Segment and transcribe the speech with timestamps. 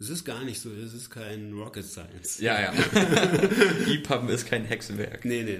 [0.00, 2.38] Es ist gar nicht so, es ist kein Rocket Science.
[2.38, 2.72] Ja, ja.
[3.88, 5.24] EPUB ist kein Hexenwerk.
[5.24, 5.58] Nee, nee.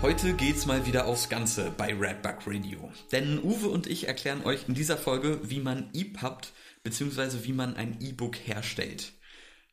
[0.00, 2.92] Heute geht's mal wieder aufs Ganze bei Redbug Radio.
[3.10, 6.46] Denn Uwe und ich erklären euch in dieser Folge, wie man EPUB
[6.84, 7.42] bzw.
[7.42, 9.12] wie man ein E-Book herstellt.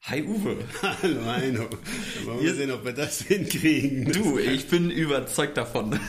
[0.03, 0.57] Hi Uwe.
[0.81, 1.69] Hallo Heino.
[2.23, 4.11] Wollen wir sehen, ob wir das hinkriegen.
[4.11, 5.99] Du, ich bin überzeugt davon.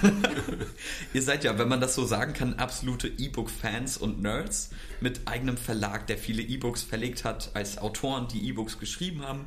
[1.12, 5.56] Ihr seid ja, wenn man das so sagen kann, absolute E-Book-Fans und Nerds mit eigenem
[5.56, 9.46] Verlag, der viele E-Books verlegt hat, als Autoren, die E-Books geschrieben haben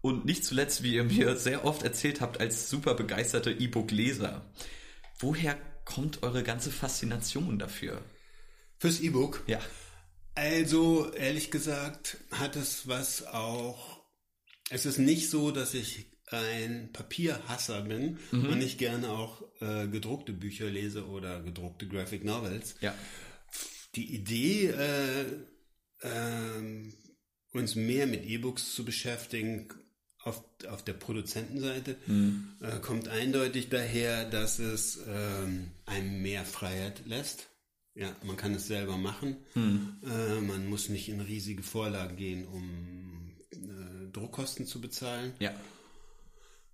[0.00, 4.42] und nicht zuletzt, wie ihr mir sehr oft erzählt habt, als super begeisterte E-Book-Leser.
[5.18, 8.02] Woher kommt eure ganze Faszination dafür?
[8.78, 9.44] Fürs E-Book?
[9.46, 9.60] Ja.
[10.34, 14.02] Also, ehrlich gesagt, hat es was auch.
[14.70, 18.46] Es ist nicht so, dass ich ein Papierhasser bin Mhm.
[18.48, 22.76] und nicht gerne auch äh, gedruckte Bücher lese oder gedruckte Graphic Novels.
[22.80, 22.94] Ja.
[23.94, 25.24] Die Idee, äh,
[26.02, 26.94] ähm,
[27.52, 29.68] uns mehr mit E-Books zu beschäftigen,
[30.24, 31.96] auf, auf der Produzentenseite,
[32.60, 37.48] äh, kommt eindeutig daher, dass es ähm, einem mehr Freiheit lässt.
[37.94, 39.36] Ja, man kann es selber machen.
[39.54, 45.34] Äh, man muss nicht in riesige Vorlagen gehen, um äh, Druckkosten zu bezahlen.
[45.40, 45.54] Ja.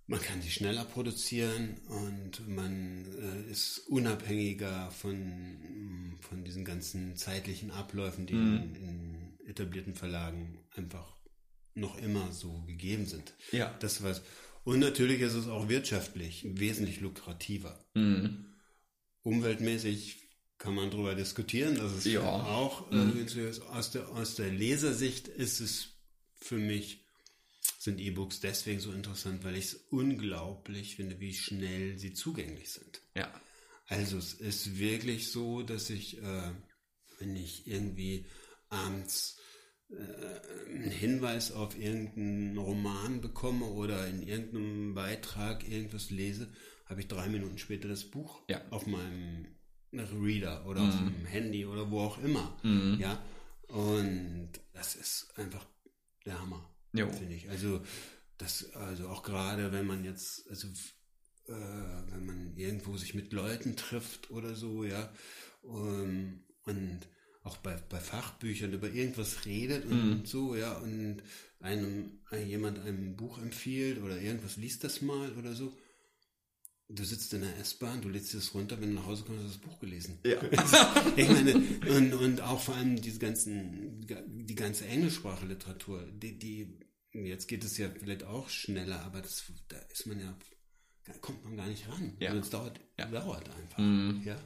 [0.07, 7.69] Man kann sie schneller produzieren und man äh, ist unabhängiger von, von diesen ganzen zeitlichen
[7.69, 11.15] Abläufen, die in, in etablierten Verlagen einfach
[11.75, 13.33] noch immer so gegeben sind.
[13.51, 13.75] Ja.
[13.81, 14.21] Das was.
[14.63, 17.83] Und natürlich ist es auch wirtschaftlich wesentlich lukrativer.
[17.93, 18.45] Mhm.
[19.21, 20.28] Umweltmäßig
[20.59, 21.75] kann man darüber diskutieren.
[21.77, 22.21] Das ist Ja.
[22.21, 23.25] auch äh,
[23.71, 25.87] aus, der, aus der Lesersicht ist es
[26.35, 27.03] für mich
[27.79, 33.01] sind E-Books deswegen so interessant, weil ich es unglaublich finde, wie schnell sie zugänglich sind.
[33.15, 33.33] Ja.
[33.87, 36.51] Also es ist wirklich so, dass ich, äh,
[37.19, 38.25] wenn ich irgendwie
[38.67, 39.37] abends
[39.89, 39.95] äh,
[40.69, 46.51] einen Hinweis auf irgendeinen Roman bekomme oder in irgendeinem Beitrag irgendwas lese,
[46.85, 48.61] habe ich drei Minuten später das Buch Ja.
[48.71, 49.47] auf meinem
[49.91, 52.57] Reader oder auf dem Handy oder wo auch immer.
[52.99, 53.21] Ja.
[53.67, 55.65] Und das ist einfach
[56.25, 56.69] der Hammer,
[57.11, 57.49] finde ich.
[57.49, 57.81] Also
[58.37, 60.67] das, also auch gerade wenn man jetzt, also
[61.47, 65.11] äh, wenn man irgendwo sich mit Leuten trifft oder so, ja,
[65.63, 66.99] ähm, und
[67.43, 71.23] auch bei, bei Fachbüchern über irgendwas redet und so, ja, und
[71.59, 75.75] einem jemand einem ein Buch empfiehlt oder irgendwas liest das mal oder so.
[76.91, 79.53] Du sitzt in der S-Bahn, du lädst es runter, wenn du nach Hause kommst, hast
[79.55, 80.17] du das Buch gelesen.
[80.25, 80.41] Ja.
[81.15, 81.53] Ich meine,
[81.87, 86.79] und, und auch vor allem diese ganzen, die ganze englischsprachige Literatur, die, die,
[87.13, 90.35] jetzt geht es ja vielleicht auch schneller, aber das, da ist man ja,
[91.05, 92.13] da kommt man gar nicht ran.
[92.19, 92.31] Ja.
[92.31, 93.05] Und es dauert, Ja.
[93.05, 94.25] dauert einfach.
[94.25, 94.39] Ja.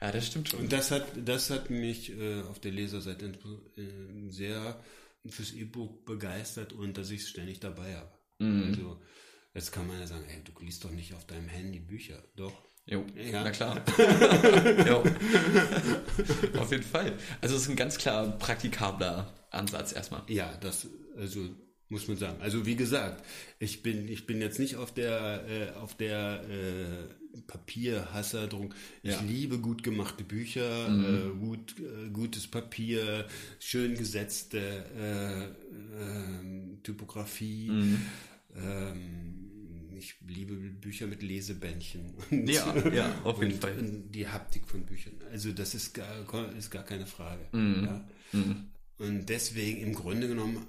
[0.00, 0.60] Ja, das stimmt schon.
[0.60, 3.26] Und das hat, das hat mich äh, auf der Leserseite
[3.76, 4.82] äh, sehr
[5.28, 8.12] fürs E-Book begeistert und dass ich es ständig dabei habe.
[8.38, 9.00] Also,
[9.56, 12.22] jetzt kann man ja sagen, ey, du liest doch nicht auf deinem Handy Bücher.
[12.36, 12.52] Doch.
[12.88, 13.42] Jo, Ja.
[13.42, 13.82] na klar.
[14.86, 15.02] jo.
[16.60, 17.14] Auf jeden Fall.
[17.40, 20.22] Also es ist ein ganz klar praktikabler Ansatz erstmal.
[20.28, 20.86] Ja, das,
[21.16, 21.48] also
[21.88, 22.40] muss man sagen.
[22.40, 23.24] Also wie gesagt,
[23.58, 28.72] ich bin, ich bin jetzt nicht auf der, äh, auf der äh, Papierhasserdrung.
[29.02, 29.20] Ich Ja.
[29.20, 33.26] liebe gut gemachte Bücher, äh, gut, äh, gutes Papier,
[33.58, 34.58] schön gesetzte
[34.96, 37.98] äh, ähm, Typografie.
[38.56, 39.45] Ähm,
[39.96, 42.14] ich liebe Bücher mit Lesebändchen.
[42.30, 43.78] Und, Ja, ja, auf jeden und, Fall.
[43.78, 45.14] und die Haptik von Büchern.
[45.30, 47.48] Also das ist gar, ist gar keine Frage.
[47.52, 47.84] Mhm.
[47.84, 48.08] Ja?
[48.98, 50.66] Und deswegen im Grunde genommen,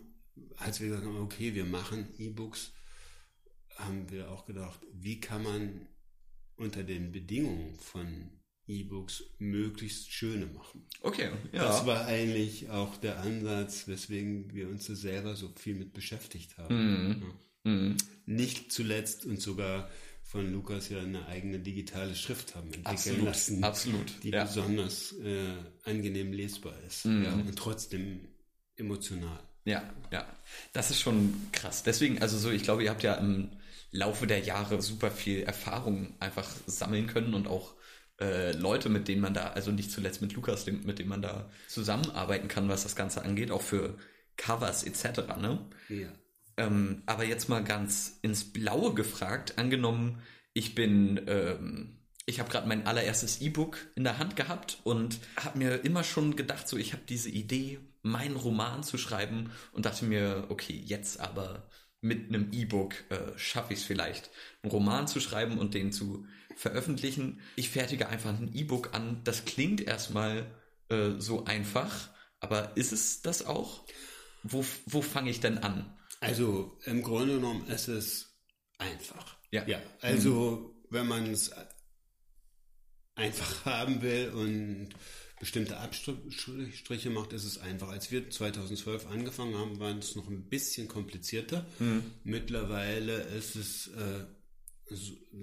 [0.57, 2.73] als wir gesagt haben, okay, wir machen E-Books,
[3.75, 5.87] haben wir auch gedacht, wie kann man
[6.55, 8.31] unter den Bedingungen von
[8.67, 10.85] E-Books möglichst schöne machen.
[11.01, 11.63] Okay, ja.
[11.63, 16.57] Das war eigentlich auch der Ansatz, weswegen wir uns so selber so viel mit beschäftigt
[16.57, 17.21] haben.
[17.21, 17.27] Ja.
[17.67, 17.97] Mhm.
[18.25, 19.89] Nicht zuletzt und sogar
[20.23, 24.43] von Lukas ja eine eigene digitale Schrift haben entwickeln Absolut, lassen, absolut, die ja.
[24.43, 24.47] Mhm.
[24.47, 25.53] besonders äh,
[25.83, 28.27] angenehm lesbar ist ja, und trotzdem
[28.75, 29.39] emotional.
[29.63, 30.25] Ja, ja.
[30.73, 31.83] Das ist schon krass.
[31.83, 33.51] Deswegen, also so, ich glaube, ihr habt ja im
[33.91, 37.75] Laufe der Jahre super viel Erfahrung einfach sammeln können und auch
[38.19, 41.49] äh, Leute, mit denen man da, also nicht zuletzt mit Lukas, mit dem man da
[41.67, 43.97] zusammenarbeiten kann, was das Ganze angeht, auch für
[44.37, 45.19] Covers etc.
[45.39, 45.65] Ne?
[45.89, 46.09] Ja.
[46.57, 50.21] Ähm, aber jetzt mal ganz ins Blaue gefragt, angenommen,
[50.53, 55.59] ich bin, ähm, ich habe gerade mein allererstes E-Book in der Hand gehabt und habe
[55.59, 60.05] mir immer schon gedacht, so ich habe diese Idee, meinen Roman zu schreiben und dachte
[60.05, 61.69] mir, okay, jetzt aber
[62.01, 64.29] mit einem E-Book äh, schaffe ich es vielleicht,
[64.63, 66.25] einen Roman zu schreiben und den zu
[66.55, 67.41] veröffentlichen.
[67.55, 69.21] Ich fertige einfach ein E-Book an.
[69.23, 70.45] Das klingt erstmal
[70.89, 72.09] äh, so einfach,
[72.39, 73.83] aber ist es das auch?
[74.43, 75.96] Wo, wo fange ich denn an?
[76.19, 78.37] Also im Grunde genommen ist es
[78.77, 79.37] einfach.
[79.51, 79.65] Ja.
[79.67, 80.87] ja also mhm.
[80.89, 81.51] wenn man es
[83.15, 84.89] einfach haben will und
[85.39, 87.89] bestimmte Abstriche macht, ist es einfach.
[87.89, 91.65] Als wir 2012 angefangen haben, war es noch ein bisschen komplizierter.
[91.79, 92.03] Mhm.
[92.23, 94.25] Mittlerweile ist es, äh,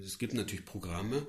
[0.03, 1.25] es gibt natürlich Programme,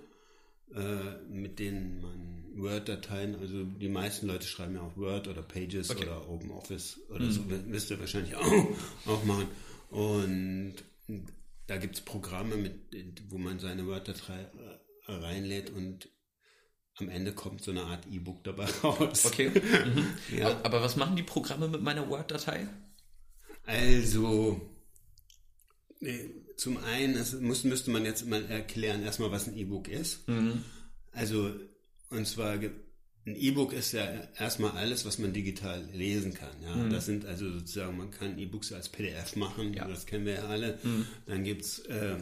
[0.75, 5.91] äh, mit denen man Word-Dateien, also die meisten Leute schreiben ja auch Word oder Pages
[5.91, 6.05] okay.
[6.05, 7.31] oder OpenOffice oder mhm.
[7.31, 8.67] so, wisst ihr wahrscheinlich auch,
[9.07, 9.47] auch machen.
[9.91, 10.75] Und
[11.67, 14.41] da gibt es Programme, mit, wo man seine Word-Datei
[15.07, 16.09] äh, reinlädt und
[16.99, 19.27] am Ende kommt so eine Art E-Book dabei raus.
[19.27, 19.51] Okay.
[19.51, 20.37] Mhm.
[20.37, 20.59] Ja.
[20.63, 22.67] Aber was machen die Programme mit meiner Word-Datei?
[23.65, 24.61] Also,
[26.57, 30.27] zum einen es muss, müsste man jetzt mal erklären, erstmal, was ein E-Book ist.
[30.29, 30.65] Mhm.
[31.13, 31.55] Also,
[32.11, 34.09] und zwar, ein E-Book ist ja
[34.39, 36.63] erstmal alles, was man digital lesen kann.
[36.63, 36.77] Ja?
[36.77, 36.91] Mhm.
[36.91, 39.87] Das sind also sozusagen, man kann E-Books als PDF machen, ja.
[39.87, 40.79] das kennen wir ja alle.
[40.83, 41.07] Mhm.
[41.27, 42.17] Dann gibt's äh,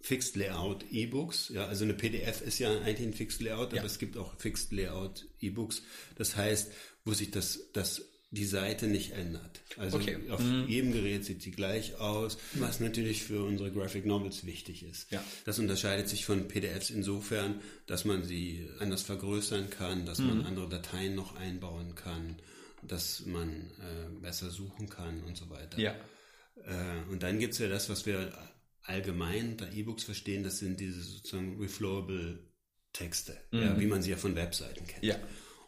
[0.00, 1.50] Fixed Layout E-Books.
[1.50, 3.78] Ja, also eine PDF ist ja eigentlich ein Fixed Layout, ja.
[3.78, 5.82] aber es gibt auch Fixed Layout E-Books.
[6.16, 6.72] Das heißt,
[7.04, 9.60] wo sich das, das die Seite nicht ändert.
[9.76, 10.18] Also okay.
[10.30, 10.66] auf mhm.
[10.68, 15.10] jedem Gerät sieht sie gleich aus, was natürlich für unsere Graphic Novels wichtig ist.
[15.10, 15.22] Ja.
[15.44, 20.26] Das unterscheidet sich von PDFs insofern, dass man sie anders vergrößern kann, dass mhm.
[20.28, 22.36] man andere Dateien noch einbauen kann,
[22.82, 25.78] dass man äh, besser suchen kann und so weiter.
[25.80, 25.96] Ja.
[26.64, 28.32] Äh, und dann gibt es ja das, was wir
[28.82, 32.38] allgemein unter E-Books verstehen, das sind diese sozusagen reflowable
[32.92, 33.62] Texte, mhm.
[33.62, 35.04] ja, wie man sie ja von Webseiten kennt.
[35.04, 35.16] Ja.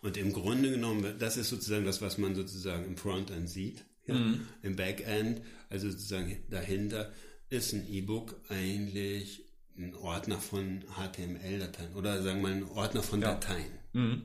[0.03, 4.15] Und im Grunde genommen, das ist sozusagen das, was man sozusagen im Frontend sieht, ja,
[4.15, 4.47] mhm.
[4.63, 7.13] im Backend, also sozusagen dahinter
[7.49, 9.45] ist ein E-Book eigentlich
[9.79, 13.35] ein Ordner von HTML-Dateien oder sagen wir mal ein Ordner von ja.
[13.35, 13.79] Dateien.
[13.93, 14.23] Mhm.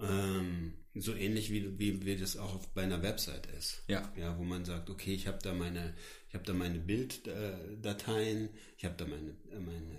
[0.00, 3.82] Ähm, so ähnlich wie, wie, wie das auch bei einer Website ist.
[3.88, 4.10] Ja.
[4.16, 5.94] Ja, wo man sagt, okay, ich habe da meine,
[6.28, 9.98] ich habe da meine Bilddateien, ich habe da meine, meine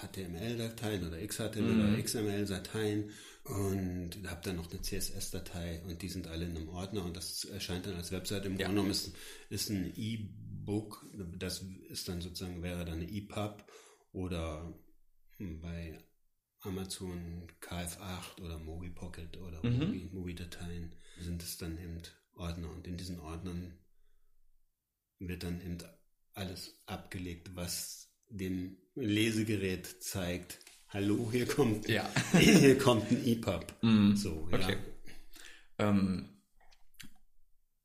[0.00, 1.94] HTML-Dateien oder XHTML mhm.
[1.94, 3.10] oder XML-Dateien
[3.50, 7.44] und habe dann noch eine CSS-Datei und die sind alle in einem Ordner und das
[7.44, 8.44] erscheint dann als Website.
[8.46, 8.66] Im ja.
[8.66, 9.12] Grunde genommen ist,
[9.48, 11.04] ist ein E-Book,
[11.38, 13.64] das ist dann sozusagen, wäre dann eine EPUB
[14.12, 14.72] oder
[15.38, 15.98] bei
[16.60, 20.10] Amazon KF8 oder Mobi Pocket oder mhm.
[20.12, 22.02] Mobi-Dateien sind es dann eben
[22.34, 23.78] Ordner und in diesen Ordnern
[25.18, 25.78] wird dann eben
[26.34, 30.60] alles abgelegt, was dem Lesegerät zeigt,
[30.90, 32.08] hallo, hier kommt, ja.
[32.38, 33.64] hier kommt ein EPUB.
[33.82, 34.58] Mm, so, ja.
[34.58, 34.76] Okay.
[35.78, 36.28] Ähm,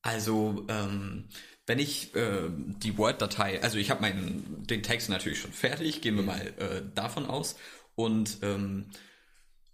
[0.02, 1.30] also, ähm,
[1.66, 6.24] wenn ich äh, die Word-Datei, also ich habe den Text natürlich schon fertig, gehen wir
[6.24, 7.56] mal äh, davon aus
[7.96, 8.92] und ähm,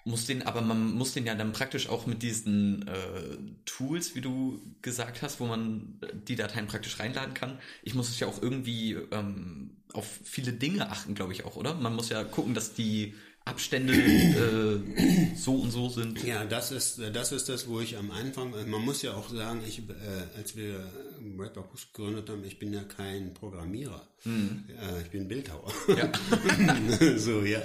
[0.04, 4.22] muss den, aber man muss den ja dann praktisch auch mit diesen äh, Tools, wie
[4.22, 7.60] du gesagt hast, wo man die Dateien praktisch reinladen kann.
[7.84, 11.76] Ich muss es ja auch irgendwie ähm, auf viele Dinge achten, glaube ich auch, oder?
[11.76, 13.14] Man muss ja gucken, dass die
[13.52, 16.24] Abstände äh, so und so sind.
[16.24, 19.62] Ja, das ist das ist das, wo ich am Anfang, man muss ja auch sagen,
[19.68, 20.90] ich, äh, als wir
[21.38, 24.64] Redbox gegründet haben, ich bin ja kein Programmierer, hm.
[24.70, 25.72] äh, ich bin Bildhauer.
[25.90, 26.12] Ja.
[27.18, 27.62] so ja.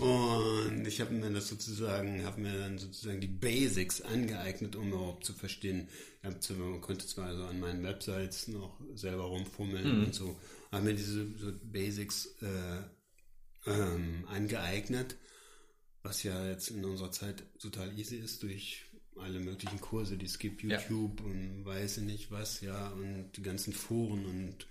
[0.00, 5.26] Und ich habe mir das sozusagen, habe mir dann sozusagen die Basics angeeignet, um überhaupt
[5.26, 5.88] zu verstehen.
[6.22, 10.04] Man konnte zwar so an meinen Websites noch selber rumfummeln hm.
[10.06, 10.36] und so,
[10.72, 15.16] habe mir diese so Basics äh, ähm, angeeignet,
[16.06, 18.84] was ja jetzt in unserer Zeit total easy ist durch
[19.16, 21.26] alle möglichen Kurse, die es gibt, YouTube ja.
[21.26, 24.66] und weiß ich nicht was, ja, und die ganzen Foren und,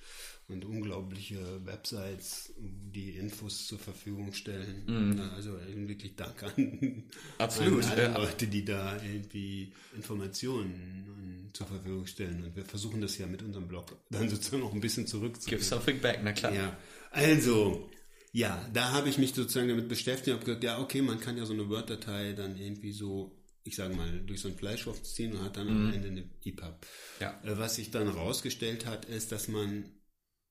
[0.47, 4.83] und unglaubliche Websites, die Infos zur Verfügung stellen.
[4.85, 5.19] Mhm.
[5.35, 7.03] Also wirklich Dank an,
[7.39, 8.17] Absolut, an alle ja.
[8.17, 12.43] Leute, die da irgendwie Informationen zur Verfügung stellen.
[12.43, 15.59] Und wir versuchen das ja mit unserem Blog dann sozusagen noch ein bisschen zurückzugeben.
[15.59, 16.53] Give something back, na klar.
[16.53, 16.77] Ja,
[17.09, 17.89] also,
[18.35, 21.37] ja, da habe ich mich sozusagen damit beschäftigt und habe gesagt, ja, okay, man kann
[21.37, 25.31] ja so eine Word-Datei dann irgendwie so, ich sage mal, durch so einen Fleischwurf ziehen
[25.31, 25.87] und hat dann mhm.
[25.87, 26.85] am Ende eine EPUB.
[27.21, 27.41] Ja.
[27.45, 29.85] Äh, was sich dann herausgestellt hat, ist, dass man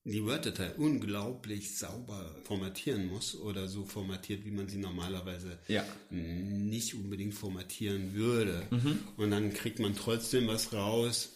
[0.03, 5.85] die Word-Datei unglaublich sauber formatieren muss oder so formatiert, wie man sie normalerweise ja.
[6.09, 8.65] nicht unbedingt formatieren würde.
[8.71, 8.99] Mhm.
[9.17, 11.33] Und dann kriegt man trotzdem was raus,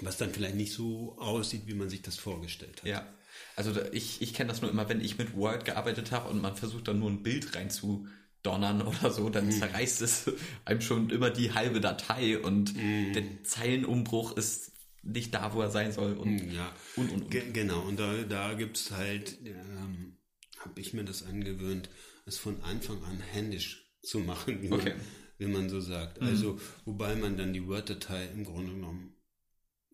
[0.00, 2.88] was dann vielleicht nicht so aussieht, wie man sich das vorgestellt hat.
[2.88, 3.14] Ja.
[3.56, 6.56] Also ich, ich kenne das nur immer, wenn ich mit Word gearbeitet habe und man
[6.56, 9.52] versucht dann nur ein Bild reinzudonnern oder so, dann mm.
[9.52, 10.30] zerreißt es
[10.64, 13.12] einem schon immer die halbe Datei und mm.
[13.12, 14.72] der Zeilenumbruch ist
[15.02, 16.72] nicht da, wo er sein soll und Hm, ja.
[16.96, 17.30] und, und, und.
[17.30, 20.16] Ge genau, und da, da gibt es halt, ähm,
[20.58, 21.90] habe ich mir das angewöhnt,
[22.24, 24.90] es von Anfang an händisch zu machen, wie, Okay.
[24.90, 25.00] man,
[25.38, 26.20] wie man so sagt.
[26.22, 29.16] Also, wobei man dann die Word-Datei im Grunde genommen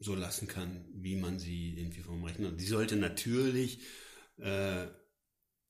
[0.00, 2.52] so lassen kann, wie man sie irgendwie vom Rechner.
[2.52, 3.80] Die sollte natürlich
[4.38, 4.86] äh,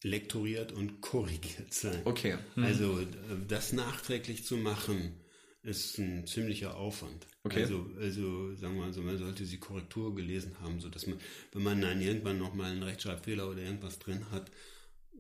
[0.02, 2.00] lektoriert und korrigiert sein.
[2.04, 2.38] Okay.
[2.54, 2.64] Hm.
[2.64, 3.06] Also äh,
[3.46, 5.20] das nachträglich zu machen,
[5.62, 7.26] ist ein ziemlicher Aufwand.
[7.42, 7.62] Okay.
[7.62, 11.18] Also, also sagen wir mal so, man sollte sie Korrektur gelesen haben, so dass man,
[11.52, 14.50] wenn man dann irgendwann nochmal einen Rechtschreibfehler oder irgendwas drin hat,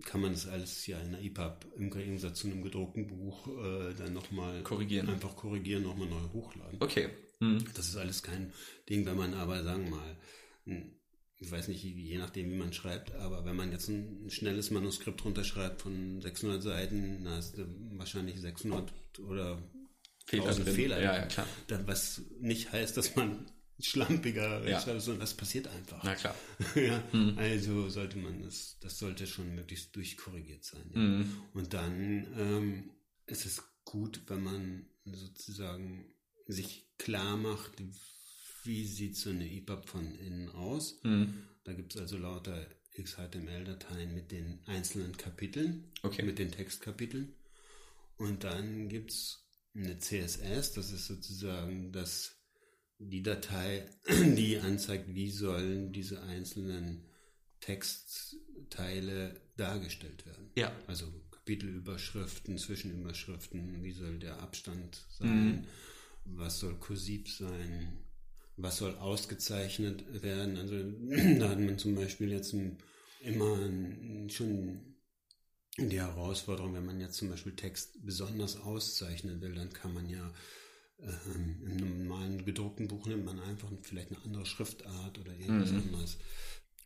[0.04, 3.94] kann man das alles ja in der EPUB im Gegensatz zu einem gedruckten Buch äh,
[3.94, 5.08] dann nochmal Korrigieren.
[5.08, 6.76] Einfach korrigieren, nochmal neu hochladen.
[6.80, 7.08] Okay.
[7.40, 7.64] Hm.
[7.74, 8.52] Das ist alles kein
[8.88, 10.16] Ding, wenn man aber, sagen wir mal,
[10.66, 10.94] ein-
[11.40, 15.24] ich weiß nicht, je nachdem, wie man schreibt, aber wenn man jetzt ein, schnelles Manuskript
[15.24, 17.64] runterschreibt von 600 Seiten, dann hast du
[17.96, 19.62] wahrscheinlich 600 oder
[20.26, 20.74] Fehler 1000 drin.
[20.74, 21.00] Fehler.
[21.00, 21.46] Ja, ja, klar.
[21.68, 23.46] Dann, was nicht heißt, dass man
[23.80, 24.76] schlampiger Ja.
[24.78, 26.02] rechtschreibt, sondern das passiert einfach.
[26.02, 26.34] Na klar.
[26.74, 27.04] ja,
[27.36, 30.90] also sollte man das, das sollte schon möglichst durchkorrigiert sein.
[30.92, 30.98] Ja.
[31.00, 31.40] Mhm.
[31.54, 32.90] Und dann ähm,
[33.26, 36.04] ist es gut, wenn man sozusagen
[36.48, 37.72] sich klar macht,
[38.64, 40.98] wie sieht so eine EPUB von innen aus.
[41.04, 41.44] Mhm.
[41.64, 42.66] Da gibt es also lauter
[43.00, 46.22] XHTML-Dateien mit den einzelnen Kapiteln, Okay.
[46.22, 47.34] mit den Textkapiteln.
[48.16, 52.36] Und dann gibt es eine CSS, das ist sozusagen das,
[52.98, 57.04] die Datei, die anzeigt, wie sollen diese einzelnen
[57.60, 60.50] Textteile dargestellt werden.
[60.56, 60.72] Ja.
[60.86, 65.66] Also Kapitelüberschriften, Zwischenüberschriften, wie soll der Abstand sein,
[66.34, 67.98] was soll kursiv sein,
[68.56, 70.56] was soll ausgezeichnet werden.
[70.56, 70.74] Also
[71.38, 72.78] da hat man zum Beispiel jetzt ein,
[73.20, 74.96] immer ein, schon
[75.78, 80.32] die Herausforderung, wenn man jetzt zum Beispiel Text besonders auszeichnen will, dann kann man ja
[81.00, 86.18] ähm, im normalen gedruckten Buch nimmt man einfach vielleicht eine andere Schriftart oder irgendwas anderes.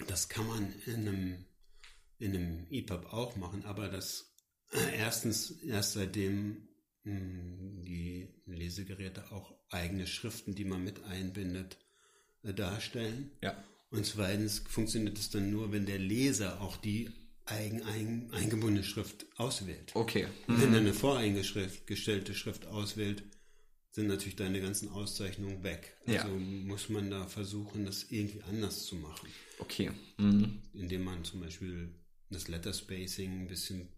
[0.09, 1.45] Das kann man in einem,
[2.19, 4.35] in einem EPUB auch machen, aber das
[4.73, 6.69] äh, erstens erst seitdem
[7.05, 11.79] die Lesegeräte auch eigene Schriften, die man mit einbindet,
[12.43, 13.31] äh, darstellen.
[13.41, 13.63] Ja.
[13.91, 17.11] Und zweitens funktioniert es dann nur, wenn der Leser auch die
[17.45, 19.91] eigen, eigen, eingebundene Schrift auswählt.
[19.95, 20.29] Okay.
[20.47, 23.25] Wenn er eine voreingestellte Schrift auswählt,
[23.91, 25.95] sind natürlich deine ganzen Auszeichnungen weg.
[26.07, 26.23] Ja.
[26.23, 29.29] Also muss man da versuchen, das irgendwie anders zu machen.
[29.59, 29.91] Okay.
[30.17, 30.63] Mhm.
[30.73, 31.91] Indem man zum Beispiel
[32.31, 33.89] das Letter Spacing ein bisschen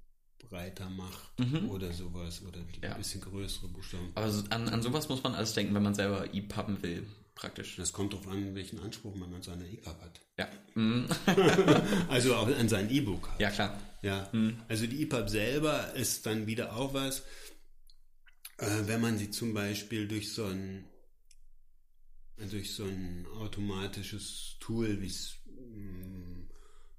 [0.48, 1.32] breiter macht
[1.68, 2.92] oder sowas oder die Ja.
[2.92, 4.10] ein bisschen größere Buchstaben.
[4.14, 7.76] Aber so- an, an sowas muss man alles denken, wenn man selber EPUBen will, praktisch.
[7.76, 10.20] Das kommt darauf an, welchen Anspruch man an seine EPUB hat.
[10.38, 10.48] Ja.
[10.74, 11.06] Mhm.
[12.08, 13.40] Also auch an sein E-Book hat.
[13.40, 13.80] Ja, klar.
[14.02, 14.30] Ja,
[14.68, 17.20] also die EPUB selber ist dann wieder auch was,
[18.58, 20.84] äh, wenn man sie zum Beispiel durch so ein
[22.50, 26.48] durch so ein automatisches Tool, wie es mh,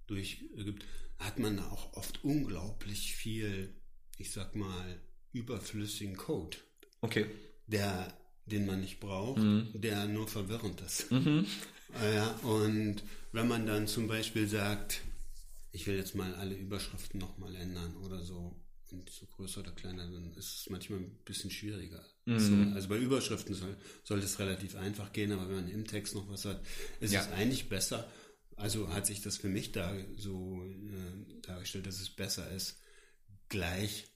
[0.08, 0.86] durchgibt,
[1.20, 3.74] hat man da auch oft unglaublich viel,
[4.18, 5.00] ich sag mal,
[5.32, 6.58] überflüssigen Code,
[7.02, 7.26] Okay.
[7.68, 9.42] der, den man nicht braucht,
[9.74, 11.12] der nur verwirrend ist.
[11.12, 11.44] Äh,
[12.16, 15.02] Ja, und wenn man dann zum Beispiel sagt,
[15.72, 18.56] ich will jetzt mal alle Überschriften nochmal ändern oder so,
[18.92, 22.04] und so größer oder kleiner, dann ist es manchmal ein bisschen schwieriger.
[22.38, 26.16] So, also bei Überschriften soll, soll das relativ einfach gehen, aber wenn man im Text
[26.16, 26.62] noch was hat,
[27.00, 27.22] ist Ja.
[27.22, 28.10] es eigentlich besser.
[28.56, 32.78] Also hat sich das für mich da so äh, dargestellt, dass es besser ist,
[33.50, 34.08] gleich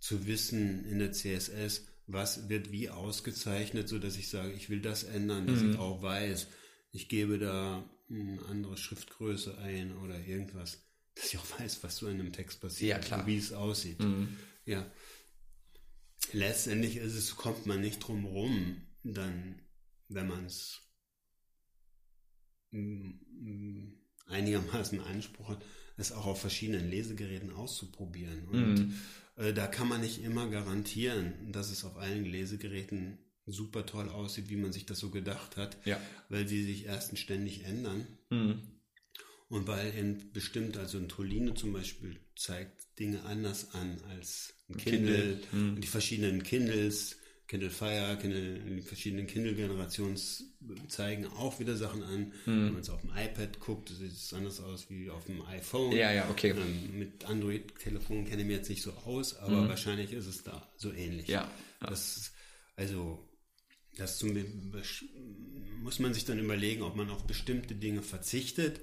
[0.00, 4.80] zu wissen in der CSS, was wird wie ausgezeichnet, so dass ich sage, ich will
[4.80, 6.46] das ändern, dass ich auch weiß,
[6.92, 10.78] ich gebe da eine andere Schriftgröße ein oder irgendwas,
[11.14, 13.20] dass ich auch weiß, was so in einem Text passiert, Ja, klar.
[13.20, 13.98] und wie es aussieht.
[14.66, 14.88] Ja.
[16.32, 19.60] Letztendlich ist es, kommt man nicht drum rum, dann,
[20.08, 20.80] wenn man es
[24.26, 25.64] einigermaßen Anspruch hat,
[25.96, 28.44] es auch auf verschiedenen Lesegeräten auszuprobieren.
[28.48, 28.94] Und
[29.36, 34.48] äh, da kann man nicht immer garantieren, dass es auf allen Lesegeräten super toll aussieht,
[34.50, 36.00] wie man sich das so gedacht hat, Ja.
[36.28, 38.60] weil sie sich erstens ständig ändern Mhm.
[39.48, 44.76] und weil in bestimmt, also ein Tolino zum Beispiel zeigt Dinge anders an als ein
[44.78, 45.38] Kindle.
[45.50, 47.16] Kindle, Und die verschiedenen Kindles,
[47.46, 50.18] Kindle Fire, Kindle, die verschiedenen Kindle-Generationen
[50.88, 52.32] zeigen auch wieder Sachen an.
[52.44, 55.92] Wenn man es auf dem iPad guckt, sieht es anders aus wie auf dem iPhone.
[55.92, 56.50] Ja, ja, okay.
[56.50, 60.68] Ähm, mit Android-Telefonen kenne ich mich jetzt nicht so aus, aber wahrscheinlich ist es da
[60.76, 61.28] so ähnlich.
[61.28, 61.34] Mhm.
[61.34, 61.50] Ja,
[61.82, 61.86] ja.
[61.88, 62.32] Das,
[62.74, 63.28] also,
[63.96, 64.24] das
[65.82, 68.80] muss man sich dann überlegen, ob man auf bestimmte Dinge verzichtet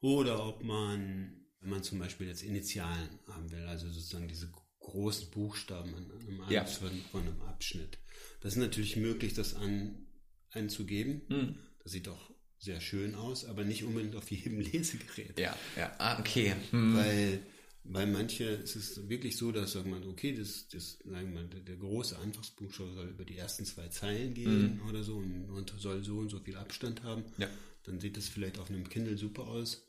[0.00, 4.50] oder ob man, wenn man zum Beispiel jetzt Initialen haben will, also sozusagen diese
[4.86, 6.64] großen Buchstaben an einem Ja.
[6.64, 6.90] Von
[7.22, 7.98] einem Abschnitt.
[8.40, 10.06] Das ist natürlich möglich, das an,
[10.50, 11.22] einzugeben.
[11.28, 11.58] Mhm.
[11.82, 15.38] Das sieht auch sehr schön aus, aber nicht unbedingt auf jedem Lesegerät.
[15.38, 16.54] Ja, ja, ah, okay.
[16.70, 16.96] Hm.
[16.96, 17.40] Weil,
[17.84, 21.60] weil manche, es ist wirklich so, dass sagt man, okay, das, das, sagen wir, der,
[21.60, 26.02] der große Anfangsbuchstabe soll über die ersten zwei Zeilen gehen oder so und, und soll
[26.02, 27.24] so und so viel Abstand haben.
[27.38, 27.48] Ja.
[27.84, 29.85] Dann sieht das vielleicht auf einem Kindle super aus.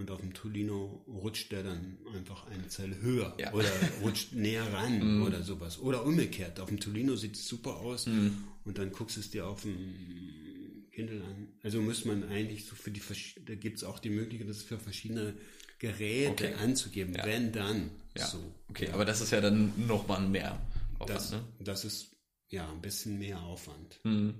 [0.00, 3.52] Und auf dem Tolino rutscht der dann einfach eine Zeile höher Ja.
[3.52, 3.68] oder
[4.02, 5.78] rutscht näher ran oder sowas.
[5.78, 6.58] Oder umgekehrt.
[6.58, 10.86] Auf dem Tolino sieht es super aus und dann guckst du es dir auf dem
[10.90, 11.48] Kindle an.
[11.62, 13.02] Also muss man eigentlich so für die
[13.44, 15.34] da gibt es auch die Möglichkeit, das für verschiedene
[15.78, 16.54] Geräte Okay.
[16.54, 17.14] anzugeben.
[17.14, 17.26] Ja.
[17.26, 18.26] Wenn dann Ja.
[18.26, 18.38] so.
[18.70, 20.58] Okay, aber das ist ja dann nochmal mehr
[20.98, 21.44] Aufwand, Das, ne?
[21.58, 22.16] das ist
[22.48, 24.00] ja ein bisschen mehr Aufwand.
[24.04, 24.34] Hm.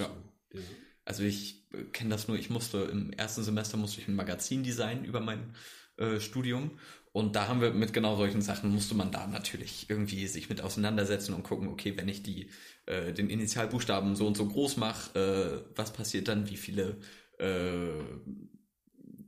[0.00, 0.10] Ja.
[0.52, 0.60] Ja.
[1.04, 4.62] Also ich äh, kenne das nur, ich musste im ersten Semester musste ich ein Magazin
[4.62, 5.54] designen über mein
[5.96, 6.72] äh, Studium.
[7.12, 10.60] Und da haben wir mit genau solchen Sachen musste man da natürlich irgendwie sich mit
[10.60, 12.50] auseinandersetzen und gucken, okay, wenn ich die
[12.86, 16.98] äh, den Initialbuchstaben so und so groß mache, äh, was passiert dann, wie viele
[17.38, 18.02] äh,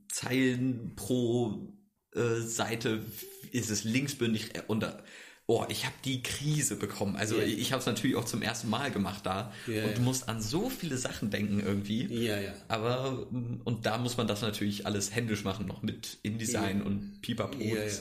[0.09, 1.73] Zeilen pro
[2.13, 3.05] äh, Seite?
[3.53, 4.51] Ist es linksbündig?
[4.67, 4.85] Und
[5.49, 7.15] oh, ich habe die Krise bekommen.
[7.17, 7.45] Also Ja.
[7.45, 10.41] ich habe es natürlich auch zum ersten Mal gemacht da Ja, und du musst an
[10.43, 12.07] so viele Sachen denken irgendwie.
[12.25, 12.53] ja, ja.
[12.69, 17.21] Aber mm, und da muss man das natürlich alles händisch machen, noch mit InDesign und
[17.23, 17.59] Pipapo.
[17.61, 17.93] Ja, ja.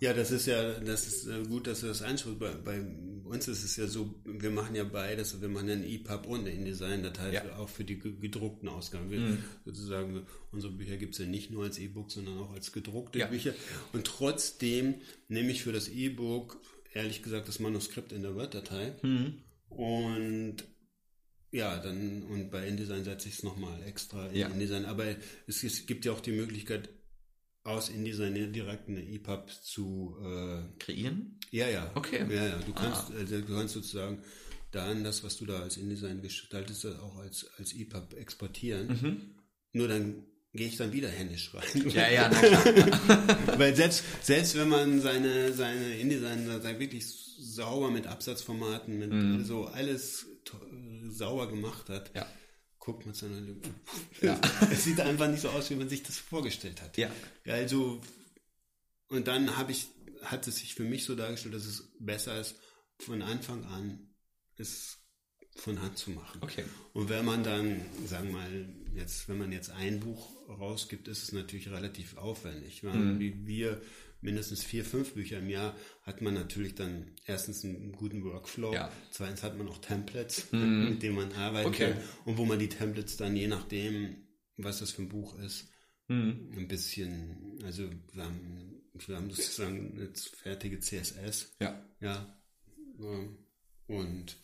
[0.00, 2.38] ja, das ist ja, das ist äh, gut, dass du das einsprichst.
[2.38, 2.82] Bei, bei
[3.24, 6.50] uns ist es ja so, wir machen ja beides, wir machen einen EPUB und eine
[6.50, 7.56] InDesign-Datei Ja.
[7.56, 9.10] auch für die ge- gedruckten Ausgaben.
[9.10, 9.38] Wir, Mhm.
[9.64, 13.26] Sozusagen, unsere Bücher gibt es ja nicht nur als E-Book, sondern auch als gedruckte Ja.
[13.28, 13.54] Bücher.
[13.94, 14.96] Und trotzdem
[15.28, 16.60] nehme ich für das E-Book,
[16.94, 18.94] ehrlich gesagt, das Manuskript in der Word-Datei.
[19.02, 19.38] Mhm.
[19.68, 20.56] Und
[21.50, 24.48] ja, dann, und bei InDesign setze ich es nochmal extra in Ja.
[24.48, 24.84] InDesign.
[24.86, 25.04] Aber
[25.46, 26.88] es, es gibt ja auch die Möglichkeit,
[27.64, 31.38] aus InDesign direkt eine EPUB zu, äh, Kreieren?
[31.50, 31.92] ja, ja.
[31.94, 32.26] Okay.
[32.28, 32.58] Ja, ja.
[32.58, 34.22] Du kannst, also, du kannst sozusagen
[34.72, 39.34] dann das, was du da als InDesign gestaltest, auch als, als EPUB exportieren.
[39.72, 41.90] Nur dann gehe ich dann wieder händisch rein.
[41.90, 43.58] Ja, ja, na klar.
[43.58, 50.26] Weil selbst, selbst wenn man seine, seine InDesign-Datei wirklich sauber mit Absatzformaten, mit so alles
[51.08, 52.26] sauber gemacht hat, Ja.
[52.78, 53.60] guckt man es dann
[54.20, 54.38] Ja.
[54.70, 56.96] es sieht einfach nicht so aus, wie man sich das vorgestellt hat.
[56.98, 57.10] Ja.
[57.44, 58.00] Ja, also,
[59.08, 59.86] und dann habe ich,
[60.22, 62.56] hat es sich für mich so dargestellt, dass es besser ist,
[62.98, 64.10] von Anfang an
[64.58, 64.98] es
[65.56, 66.40] von Hand zu machen.
[66.42, 66.64] Okay.
[66.92, 71.22] Und wenn man dann, sagen wir mal, jetzt, wenn man jetzt ein Buch rausgibt, ist
[71.22, 72.82] es natürlich relativ aufwendig.
[72.82, 73.18] Mhm.
[73.18, 73.82] Wie wir
[74.20, 78.86] mindestens vier, fünf Bücher im Jahr hat man natürlich dann erstens einen guten Workflow, Ja.
[78.88, 78.92] Mhm.
[79.10, 81.92] zweitens hat man auch Templates, mit denen man arbeiten Okay.
[81.92, 85.68] kann und wo man die Templates dann je nachdem, was das für ein Buch ist,
[86.08, 86.50] Mhm.
[86.56, 91.80] ein bisschen, also wir haben, wir haben sozusagen jetzt fertige CSS, Ja.
[92.00, 92.38] ja,
[93.00, 93.38] ähm,
[93.86, 94.36] und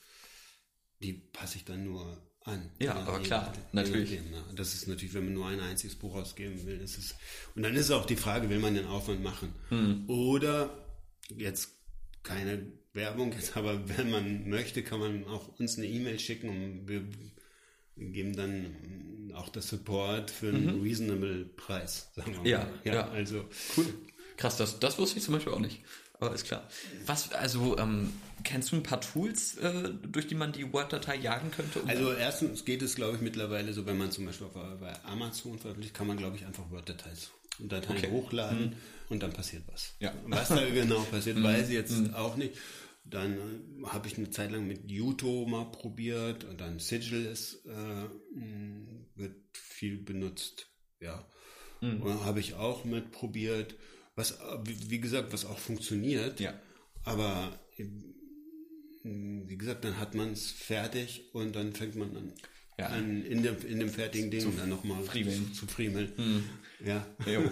[1.02, 2.70] die passe ich dann nur an.
[2.78, 4.10] Ja, aber klar, nachdem, natürlich.
[4.10, 4.44] nachdem, ne?
[4.56, 7.14] Das ist natürlich, wenn man nur ein einziges Buch ausgeben will, ist es,
[7.54, 9.52] und dann ist auch die Frage, will man den Aufwand machen?
[9.68, 10.04] Hm.
[10.08, 10.84] Oder
[11.36, 11.70] jetzt
[12.22, 12.60] keine
[12.92, 17.02] Werbung, jetzt aber wenn man möchte, kann man auch uns eine E-Mail schicken und wir
[17.96, 22.64] geben dann auch das Support für einen reasonable Preis, sagen wir mal.
[22.64, 22.80] Mhm.
[22.84, 23.08] Ja, ja.
[23.08, 23.44] also
[23.76, 23.86] Cool.
[24.36, 25.82] Krass, das, das wusste ich zum Beispiel auch nicht.
[26.34, 26.68] Ist klar.
[27.06, 28.12] Was, also, ähm,
[28.44, 31.80] kennst du ein paar Tools, äh, durch die man die Word-Datei jagen könnte?
[31.80, 34.92] um- Also erstens geht es, glaube ich, mittlerweile so, wenn man zum Beispiel auf, bei
[35.04, 37.16] Amazon veröffentlicht, kann man, glaube ich, einfach Word-Dateien
[37.60, 38.10] Dateien Okay.
[38.10, 38.76] hochladen
[39.08, 39.94] und dann passiert was.
[39.98, 40.12] Ja.
[40.26, 42.54] Was da genau passiert, weiß ich jetzt auch nicht.
[43.04, 43.32] Dann
[43.82, 48.08] äh, habe ich eine Zeit lang mit Yuto mal probiert und dann Sigil ist, äh,
[49.16, 50.68] wird viel benutzt.
[51.00, 51.26] Ja.
[51.80, 53.76] Und Habe ich auch mit probiert.
[54.18, 56.40] Was, äh, wie, gesagt, was auch funktioniert.
[56.40, 56.52] Ja.
[57.04, 57.84] Aber äh,
[59.04, 62.32] wie gesagt, dann hat man es fertig und dann fängt man an,
[62.78, 62.86] Ja.
[62.88, 65.54] an in, dem, in dem fertigen Ding dann nochmal friemeln.
[65.54, 66.44] zu, zu friemeln.
[66.84, 67.06] Ja.
[67.26, 67.48] Jo.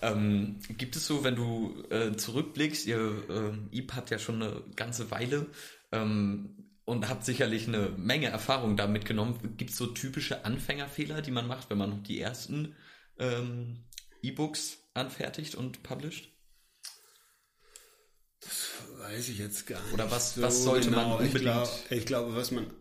[0.00, 4.62] ähm, gibt es so, wenn du äh, zurückblickst, ihr ähm, IB habt ja schon eine
[4.76, 5.46] ganze Weile
[5.90, 9.56] ähm, und habt sicherlich eine Menge Erfahrung da mitgenommen.
[9.56, 12.76] Gibt es so typische Anfängerfehler, die man macht, wenn man noch die ersten
[13.18, 13.84] ähm,
[14.22, 16.32] E-Books anfertigt und published?
[18.98, 19.94] Weiß ich jetzt gar nicht.
[19.94, 22.72] Oder was- was sollte man Ich, unbedingt- glaub, ich glaube, was man,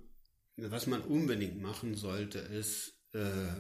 [0.58, 3.54] was man unbedingt machen sollte, ist, äh,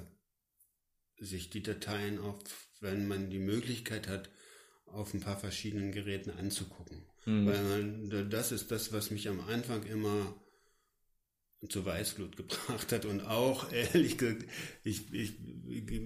[1.17, 2.37] sich die Dateien auf,
[2.81, 4.29] wenn man die Möglichkeit hat,
[4.85, 7.05] auf ein paar verschiedenen Geräten anzugucken.
[7.25, 7.47] Mhm.
[7.47, 10.39] Weil man, das ist das, was mich am Anfang immer
[11.69, 14.45] zur Weißglut gebracht hat und auch ehrlich gesagt,
[14.83, 15.33] ich, ich,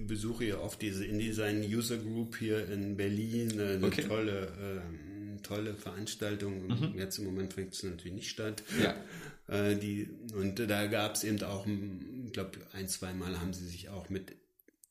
[0.06, 4.02] besuche ja oft diese InDesign User Group hier in Berlin, äh, eine Okay.
[4.02, 6.94] tolle, ähm, tolle Veranstaltung.
[6.96, 8.62] Jetzt im Moment fängt es natürlich nicht statt.
[8.82, 8.94] Ja.
[9.48, 11.66] Äh, die, und da gab es eben auch
[12.30, 14.36] ich glaube, ein, zwei Mal haben sie sich auch mit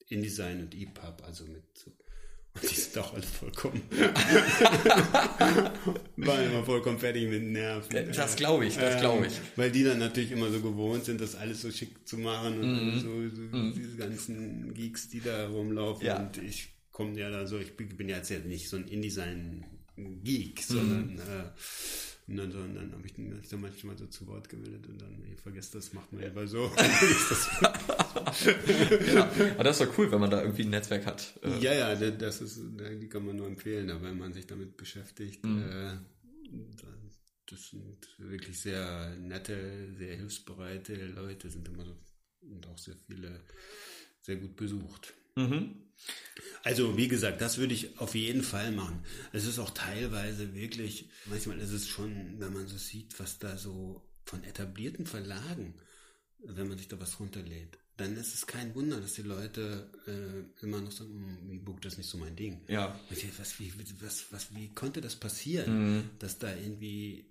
[0.09, 1.91] InDesign und EPUB, also mit so
[2.61, 3.81] die sind auch alle vollkommen.
[6.17, 8.11] waren immer vollkommen fertig mit Nerven.
[8.13, 9.33] Das glaube ich, das glaube ich.
[9.33, 12.59] Ähm, weil die dann natürlich immer so gewohnt sind, das alles so schick zu machen
[12.59, 16.05] und mm so, so mm diese ganzen Geeks, die da rumlaufen.
[16.05, 16.17] Ja.
[16.17, 21.15] Und ich komme ja da so, ich bin ja jetzt nicht so ein InDesign-Geek, sondern
[21.15, 21.51] mm äh,
[22.29, 25.01] und dann, so, und dann habe ich mich dann manchmal so zu Wort gemeldet und
[25.01, 26.71] dann, ich vergesse das, macht man lieber so.
[29.13, 31.39] ja, aber das ist doch cool, wenn man da irgendwie ein Netzwerk hat.
[31.41, 31.57] Äh.
[31.59, 32.61] Ja, ja, das ist,
[33.01, 35.63] die kann man nur empfehlen, aber wenn man sich damit beschäftigt, mhm.
[35.63, 35.97] äh,
[37.47, 41.97] das sind wirklich sehr nette, sehr hilfsbereite Leute, sind immer so
[42.41, 43.41] und auch sehr viele
[44.21, 45.15] sehr gut besucht.
[45.39, 45.75] Mhm.
[46.63, 49.03] Also, wie gesagt, das würde ich auf jeden Fall machen.
[49.31, 53.57] Es ist auch teilweise wirklich, manchmal ist es schon, wenn man so sieht, was da
[53.57, 55.75] so von etablierten Verlagen,
[56.39, 60.63] wenn man sich da was runterlädt, dann ist es kein Wunder, dass die Leute äh,
[60.63, 62.61] immer noch sagen, hm, E-Book, das ist nicht so mein Ding.
[62.67, 62.97] Ja.
[63.09, 66.09] Was, wie, was, was, wie konnte das passieren, mhm.
[66.19, 67.25] dass da irgendwie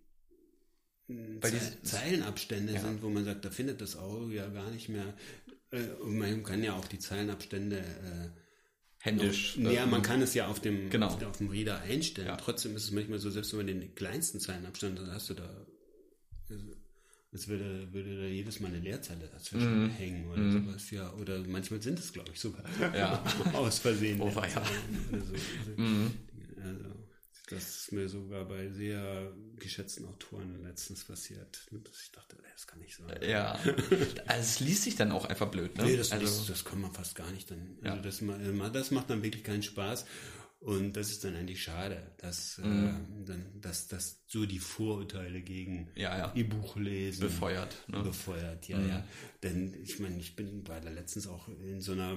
[1.08, 2.80] Ze Zeilenabstände ja.
[2.80, 5.14] sind, wo man sagt, da findet das Auge ja gar nicht mehr.
[5.70, 8.28] Äh, und man kann ja auch die Zeilenabstände äh,
[8.98, 9.56] händisch.
[9.58, 11.06] Noch, ja, man kann es ja auf dem, genau.
[11.06, 12.28] auf, dem Reader einstellen.
[12.28, 12.36] Ja.
[12.36, 15.66] Trotzdem ist es manchmal so, selbst wenn man den kleinsten Zeilenabstand, dann hast du da,
[17.32, 19.90] als würde, würde da jedes Mal eine Leerzeile dazwischen mm.
[19.90, 20.52] hängen oder mm.
[20.52, 20.90] sowas.
[20.90, 22.64] Ja, oder manchmal sind es, glaube ich, sogar
[22.96, 23.22] ja.
[23.52, 24.20] aus Versehen.
[24.20, 24.62] Oh, ja.
[25.12, 25.34] Oder so.
[25.34, 26.10] Also, mm.
[26.62, 26.97] also,
[27.50, 31.66] das ist mir sogar bei sehr geschätzten Autoren letztens passiert.
[31.70, 33.22] Dass ich dachte, das kann nicht sein.
[33.22, 33.58] Ja.
[34.26, 35.84] Also es liest sich dann auch einfach blöd, ne?
[35.84, 37.78] Nee, das, also, liest, das kann man fast gar nicht dann.
[37.82, 40.04] Also das, das macht dann wirklich keinen Spaß.
[40.60, 42.88] Und das ist dann eigentlich schade, dass, mhm.
[43.22, 46.32] äh, dann, dass, dass so die Vorurteile gegen ja, ja.
[46.34, 47.76] E-Buchlesen befeuert.
[47.86, 48.02] Ne?
[48.02, 48.88] Befeuert, ja, mhm.
[48.88, 49.04] ja.
[49.44, 52.16] Denn ich meine, ich bin war da letztens auch in so einer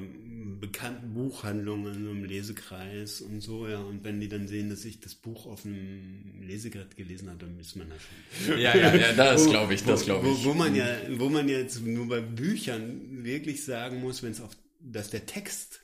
[0.59, 3.79] bekannten Buchhandlung, in einem Lesekreis und so, ja.
[3.79, 7.59] Und wenn die dann sehen, dass ich das Buch auf einem Lesegerät gelesen habe, dann
[7.59, 8.59] ist man da schon.
[8.59, 10.43] Ja, ja, ja, das glaube ich, das glaube ich.
[10.43, 10.87] Wo, wo man ja,
[11.19, 15.81] wo man jetzt nur bei Büchern wirklich sagen muss, wenn es auf, dass der Text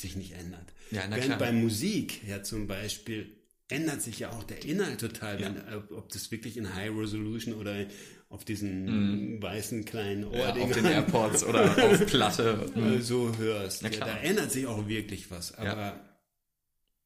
[0.00, 0.72] sich nicht ändert.
[0.90, 1.38] Ja, na Während klar.
[1.38, 3.36] bei Musik ja zum Beispiel
[3.68, 5.46] ändert sich ja auch der Inhalt total, Ja.
[5.54, 7.86] wenn, ob das wirklich in High Resolution oder
[8.28, 10.34] auf diesen weißen kleinen Mhm.
[10.34, 12.70] Ja, auf den Airports oder auf Platte.
[12.76, 13.82] äh, so hörst.
[13.82, 15.54] Ja, da ändert sich auch wirklich was.
[15.54, 16.00] Aber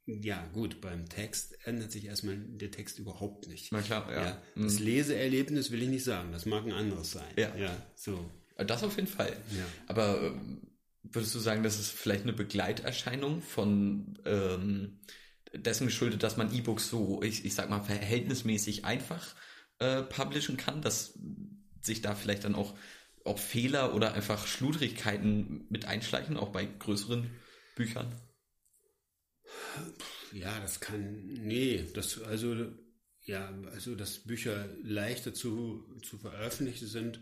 [0.07, 0.46] ja.
[0.52, 3.72] gut, beim Text ändert sich erstmal der Text überhaupt nicht.
[3.72, 4.42] Na klar, ja.
[4.54, 4.64] Mhm.
[4.64, 7.24] Das Leseerlebnis will ich nicht sagen, das mag ein anderes sein.
[7.37, 7.52] Ja.
[7.94, 8.30] so.
[8.57, 9.35] Das auf jeden Fall.
[9.88, 10.62] Aber ähm,
[11.04, 15.00] würdest du sagen, das ist vielleicht eine Begleiterscheinung von ähm,
[15.52, 19.34] dessen geschuldet, dass man E-Books so, ich, ich sag mal, verhältnismäßig einfach
[19.78, 21.18] äh, publishen kann, dass
[21.80, 22.74] sich da vielleicht dann auch,
[23.24, 27.30] auch Fehler oder einfach Schludrigkeiten mit einschleichen, auch bei größeren
[27.76, 28.12] Büchern?
[30.32, 32.56] Ja, das kann, nee, das, also,
[33.22, 37.20] ja, also, dass Bücher leichter zu, zu veröffentlichen sind,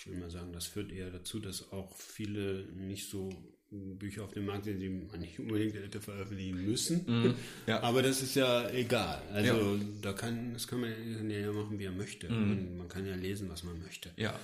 [0.00, 3.28] ich will mal sagen, das führt eher dazu, dass auch viele nicht so
[3.70, 7.04] Bücher auf dem Markt sind, die man nicht unbedingt hätte veröffentlichen müssen.
[7.06, 7.34] Mhm,
[7.68, 7.80] ja.
[7.84, 9.22] Aber das ist ja egal.
[9.32, 12.28] Also, da kann, das kann man ja machen, wie er möchte.
[12.28, 14.10] Man, man kann ja lesen, was man möchte.
[14.16, 14.36] Ja.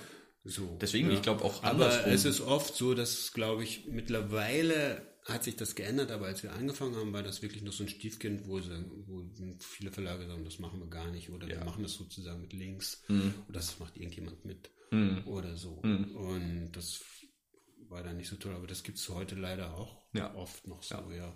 [0.45, 1.15] So, Deswegen, ja.
[1.15, 2.11] ich glaube auch Aber andersrum.
[2.13, 6.53] es ist oft so, dass, glaube ich, mittlerweile hat sich das geändert, aber als wir
[6.53, 8.69] angefangen haben, war das wirklich noch so ein Stiefkind, wo, sie,
[9.07, 9.25] wo
[9.59, 13.03] viele Verlage sagen, das machen wir gar nicht oder wir machen das sozusagen mit Links
[13.09, 13.33] Mhm.
[13.49, 14.69] oder das macht irgendjemand mit
[15.25, 15.79] oder so.
[15.83, 16.15] Mhm.
[16.15, 17.01] Und das
[17.89, 20.33] war dann nicht so toll, aber das gibt es heute leider auch Ja.
[20.35, 21.35] oft noch so, ja.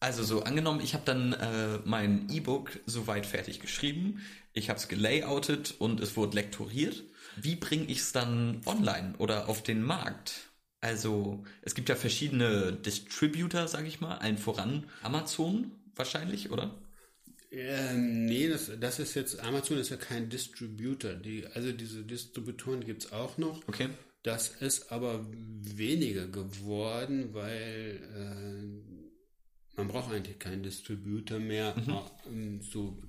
[0.00, 4.20] Also so angenommen, ich habe dann äh, mein E-Book soweit fertig geschrieben,
[4.52, 7.02] ich habe es gelayoutet und es wurde lektoriert.
[7.36, 10.50] Wie bringe ich es dann online oder auf den Markt?
[10.80, 16.74] Also es gibt ja verschiedene Distributor, sage ich mal, allen voran Amazon wahrscheinlich, oder?
[17.50, 21.14] Ähm, nee, das, das ist jetzt, Amazon ist ja kein Distributor.
[21.14, 23.66] Die, also diese Distributoren gibt es auch noch.
[23.68, 23.88] Okay.
[24.22, 31.74] Das ist aber weniger geworden, weil äh, man braucht eigentlich keinen Distributor mehr.
[32.26, 33.00] Ähm, So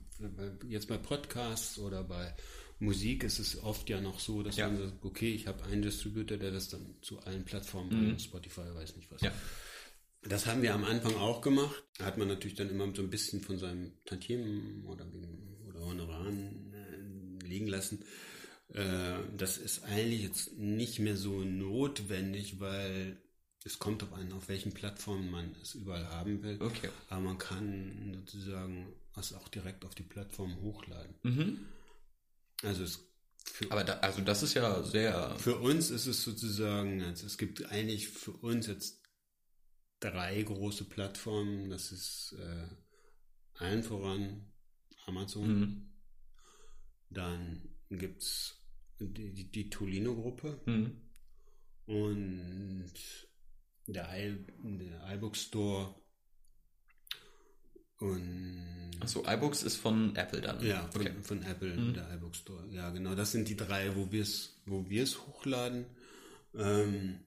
[0.67, 2.33] jetzt bei Podcasts oder bei
[2.79, 4.67] Musik ist es oft ja noch so, dass Ja.
[4.69, 8.61] man sagt, okay, ich habe einen Distributor, der das dann zu allen Plattformen bringt, Spotify,
[8.73, 9.21] weiß nicht was.
[9.21, 9.33] Ja.
[10.21, 11.83] Das haben wir am Anfang auch gemacht.
[11.97, 15.05] Da hat man natürlich dann immer so ein bisschen von seinem Tantiemen oder,
[15.67, 18.03] oder Honoraren äh, liegen lassen.
[18.73, 23.17] Äh, das ist eigentlich jetzt nicht mehr so notwendig, weil
[23.63, 26.61] es kommt auf an, auf welchen Plattformen man es überall haben will.
[26.61, 26.89] Okay.
[27.09, 31.15] Aber man kann sozusagen es auch direkt auf die Plattform hochladen.
[31.23, 31.59] Mhm.
[32.63, 33.05] Also es
[33.69, 35.35] Aber da, also das ist ja sehr.
[35.37, 38.98] Für uns ist es sozusagen, also es gibt eigentlich für uns jetzt
[39.99, 41.69] drei große Plattformen.
[41.69, 42.67] Das ist äh,
[43.55, 44.51] allen voran
[45.05, 45.59] Amazon.
[45.59, 45.89] Mhm.
[47.09, 48.55] Dann gibt es
[48.99, 51.01] die, die, die Tolino-Gruppe Mhm.
[51.85, 52.91] und
[53.87, 55.95] der, I, der iBook Store
[57.97, 60.63] und Achso, iBooks ist von Apple dann.
[60.65, 61.13] ja, von, okay.
[61.21, 61.93] von Apple, Mhm.
[61.93, 62.65] der iBook Store.
[62.69, 65.85] Ja, genau, das sind die drei, wo wir es wo wir's hochladen.
[66.53, 67.19] Ähm,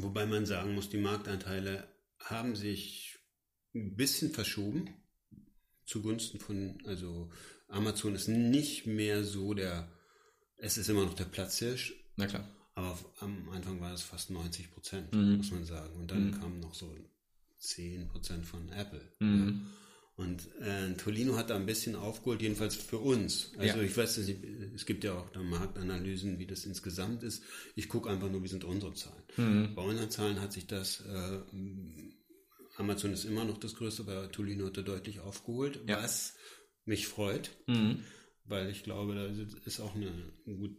[0.00, 1.86] wobei man sagen muss, die Marktanteile
[2.18, 3.18] haben sich
[3.74, 4.88] ein bisschen verschoben
[5.84, 7.30] zugunsten von, also
[7.68, 9.90] Amazon ist nicht mehr so der,
[10.56, 12.48] es ist immer noch der Platzhirsch, Na klar.
[12.74, 15.38] aber am Anfang war es fast 90 Prozent, Mhm.
[15.38, 15.94] muss man sagen.
[15.96, 16.40] Und dann Mhm.
[16.40, 16.94] kamen noch so
[17.58, 19.02] 10 Prozent von Apple.
[19.20, 19.66] Mhm.
[20.14, 23.52] Und äh, Tolino hat da ein bisschen aufgeholt, jedenfalls für uns.
[23.56, 23.82] Also Ja.
[23.82, 24.44] ich weiß nicht,
[24.74, 27.42] es gibt ja auch da Marktanalysen, wie das insgesamt ist.
[27.76, 29.22] Ich gucke einfach nur, wie sind unsere Zahlen.
[29.38, 29.74] Mhm.
[29.74, 31.38] Bei unseren Zahlen hat sich das, äh,
[32.76, 36.02] Amazon ist immer noch das Größte, aber Tolino hat da deutlich aufgeholt, Ja.
[36.02, 36.34] was
[36.84, 38.04] mich freut, Mhm.
[38.44, 39.26] weil ich glaube, da
[39.64, 40.10] ist auch eine,
[40.46, 40.76] eine gut,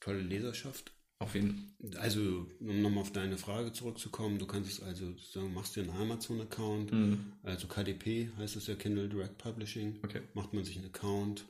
[0.00, 0.92] tolle Leserschaft.
[1.22, 5.74] Auf jeden Also, um nochmal auf deine Frage zurückzukommen, du kannst es also sagen, machst
[5.76, 7.32] dir einen Amazon-Account, Mhm.
[7.42, 10.22] also KDP heißt es ja Kindle Direct Publishing, Okay.
[10.34, 11.44] macht man sich einen Account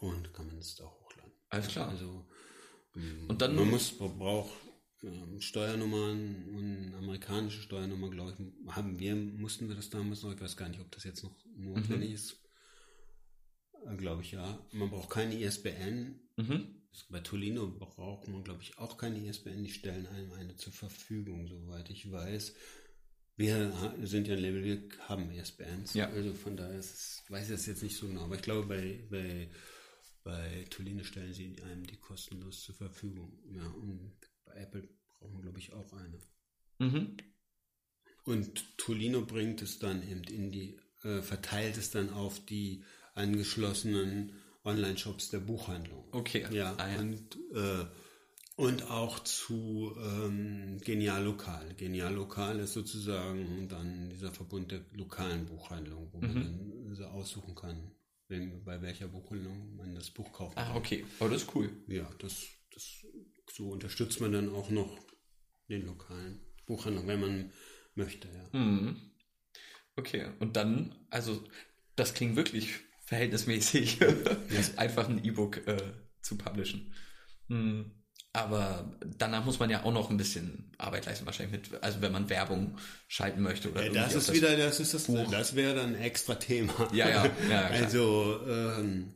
[0.00, 1.32] und kann man es da hochladen.
[1.50, 1.88] Alles klar.
[1.88, 2.26] Also,
[2.96, 4.52] ähm, Und dann- man muss, man braucht
[5.02, 10.40] ähm, Steuernummern und amerikanische Steuernummer, glaube ich, haben wir, mussten wir das damals noch, ich
[10.40, 12.42] weiß gar nicht, ob das jetzt noch notwendig ist.
[13.86, 14.58] Äh, glaube ich ja.
[14.72, 16.77] Man braucht keine ISBN, Mhm.
[17.10, 19.64] Bei Tolino braucht man, glaube ich, auch keine ISBN.
[19.64, 22.54] Die stellen einem eine zur Verfügung, soweit ich weiß.
[23.36, 23.72] Wir
[24.02, 25.94] sind ja ein Label, wir haben ISBNs.
[25.94, 26.08] Ja.
[26.08, 28.24] Also von daher ist weiß ich das jetzt nicht so genau.
[28.24, 29.48] Aber ich glaube, bei, bei,
[30.24, 33.38] bei Tolino stellen sie einem die kostenlos zur Verfügung.
[33.52, 34.12] Ja, und
[34.44, 36.18] bei Apple braucht man, glaube ich, auch eine.
[36.78, 37.16] Mhm.
[38.24, 42.82] Und Tolino bringt es dann eben in die, äh, verteilt es dann auf die
[43.14, 44.32] angeschlossenen
[44.68, 46.04] Online-Shops der Buchhandlung.
[46.12, 46.46] Okay.
[46.50, 46.98] Ja, Ah, ja.
[47.00, 47.84] Und, äh,
[48.56, 51.74] und auch zu ähm, Genial Lokal.
[51.74, 56.42] Genial Lokal ist sozusagen dann dieser Verbund der lokalen Buchhandlung, wo man Mhm.
[56.42, 57.92] dann so aussuchen kann,
[58.28, 60.58] wem, bei welcher Buchhandlung man das Buch kauft.
[60.58, 61.04] Ah, okay.
[61.20, 61.70] Aber das ist cool.
[61.86, 63.06] Ja, das, das,
[63.52, 64.98] so unterstützt man dann auch noch
[65.68, 67.52] den lokalen Buchhandlung, wenn man
[67.94, 68.58] möchte, ja.
[68.58, 68.96] Mhm.
[69.96, 70.30] Okay.
[70.40, 71.42] Und dann, also,
[71.96, 72.68] das klingt wirklich
[73.08, 73.98] verhältnismäßig,
[74.76, 75.76] einfach ein E-Book äh,
[76.22, 76.92] zu publishen.
[77.48, 77.92] Mhm.
[78.34, 82.12] Aber danach muss man ja auch noch ein bisschen Arbeit leisten, wahrscheinlich mit, also wenn
[82.12, 82.76] man Werbung
[83.08, 85.30] schalten möchte oder Ja, das ist wieder, das ist das, Buch.
[85.30, 86.88] das wäre dann ein extra Thema.
[86.92, 87.66] Ja, ja, ja.
[87.70, 89.14] Also, ähm,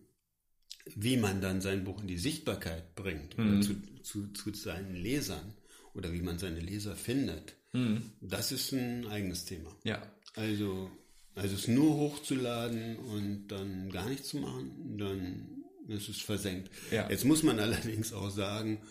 [0.96, 3.48] wie man dann sein Buch in die Sichtbarkeit bringt Mhm.
[3.58, 5.54] oder zu, zu, zu seinen Lesern
[5.94, 8.12] oder wie man seine Leser findet, Mhm.
[8.20, 9.74] das ist ein eigenes Thema.
[9.84, 10.02] Ja.
[10.34, 10.90] Also,
[11.34, 16.70] also es nur hochzuladen und dann gar nichts zu machen, dann ist es versenkt.
[16.90, 17.08] Ja.
[17.08, 18.82] Jetzt muss man allerdings auch sagen,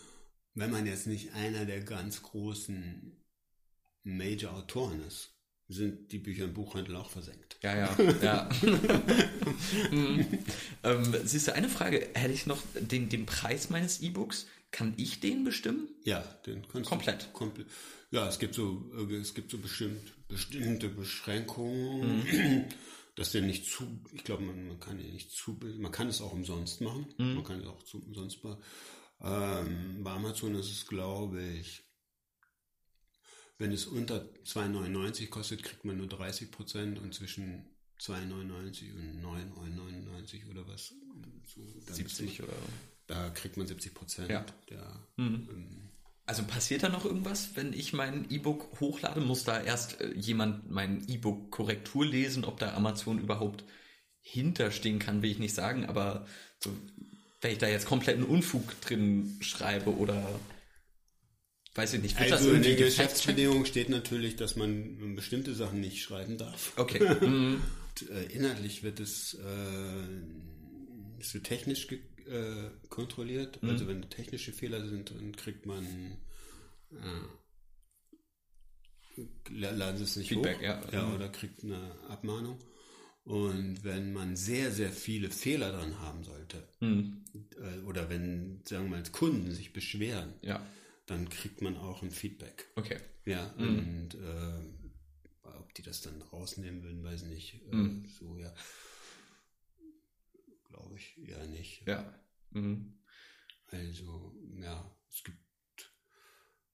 [0.54, 3.16] wenn man jetzt nicht einer der ganz großen
[4.04, 5.30] Major-Autoren ist,
[5.68, 7.56] sind die Bücher im Buchhandel auch versenkt.
[7.62, 8.48] Ja, ja, ja.
[9.90, 10.26] Mhm.
[10.82, 15.20] ähm, siehst du, eine Frage hätte ich noch, den, den Preis meines E-Books, kann ich
[15.20, 15.88] den bestimmen?
[16.04, 17.24] Ja, den kannst Komplett.
[17.24, 17.66] Du, komplett.
[18.12, 22.68] Ja, es gibt so, äh, es gibt so bestimmt, bestimmte Beschränkungen,
[23.16, 26.20] dass der nicht zu, ich glaube, man, man kann den nicht zu, man kann es
[26.20, 28.62] auch umsonst machen, man kann es auch zu, umsonst machen.
[29.22, 31.84] Ähm, bei Amazon ist es, glaube ich,
[33.58, 37.64] wenn es unter 2,99 kostet, kriegt man nur 30 Prozent und zwischen
[38.00, 40.92] 2,99 und 9,99 oder was.
[41.46, 42.52] So, dann 70 oder?
[43.06, 44.30] Da kriegt man 70 Prozent.
[44.30, 44.44] Ja.
[44.68, 45.48] Der, Mhm.
[45.50, 45.88] ähm,
[46.24, 49.20] Also passiert da noch irgendwas, wenn ich mein E-Book hochlade?
[49.20, 53.64] Muss da erst äh, jemand mein E-Book Korrektur lesen, ob da Amazon überhaupt
[54.20, 56.26] hinterstehen kann, will ich nicht sagen, aber
[56.60, 56.70] so,
[57.40, 60.40] wenn ich da jetzt kompletten Unfug drin schreibe oder
[61.74, 62.76] weiß ich nicht, wird das Also in den?
[62.76, 66.72] Geschäftsbedingungen steht natürlich, dass man bestimmte Sachen nicht schreiben darf.
[66.76, 67.00] Okay.
[67.20, 67.62] Mhm.
[68.00, 73.62] Und, äh, inhaltlich wird es, äh, wird technisch ge äh, kontrolliert.
[73.62, 73.70] Mhm.
[73.70, 75.84] Also wenn technische Fehler sind, dann kriegt man
[76.92, 77.22] äh,
[79.50, 80.62] laden sie es nicht Feedback, hoch.
[80.62, 80.82] ja.
[80.92, 81.14] ja Mhm.
[81.14, 82.58] oder kriegt eine Abmahnung.
[83.24, 87.22] Und wenn man sehr, sehr viele Fehler dran haben sollte, Mhm.
[87.60, 90.66] äh, oder wenn, sagen wir mal, Kunden sich beschweren, Ja,
[91.06, 92.66] dann kriegt man auch ein Feedback.
[92.74, 92.98] okay.
[93.24, 93.78] Ja, Mhm.
[93.78, 97.54] und äh, ob die das dann rausnehmen würden, weiß ich nicht.
[97.70, 98.06] Äh, Mhm.
[98.18, 98.52] So, ja.
[100.72, 101.86] Glaube ich, ja nicht.
[101.86, 102.18] Ja.
[102.50, 102.98] Mhm.
[103.66, 105.38] Also, ja, es gibt,